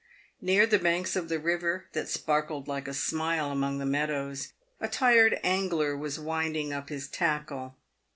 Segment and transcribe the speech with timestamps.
[0.41, 4.87] Near the banks of the river, that sparkled like a smile along the meadows, a
[4.87, 7.75] tired angler was winding up his tackle.